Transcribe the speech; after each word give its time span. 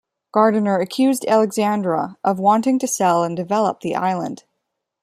Gardiner 0.33 0.79
accused 0.79 1.27
Alexandra 1.27 2.17
of 2.23 2.39
wanting 2.39 2.79
to 2.79 2.87
sell 2.87 3.23
and 3.23 3.37
develop 3.37 3.81
the 3.81 3.95
island. 3.95 4.45